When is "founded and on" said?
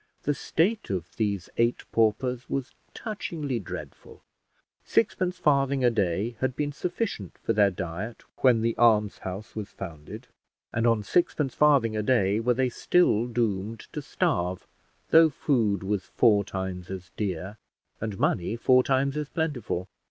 9.69-11.03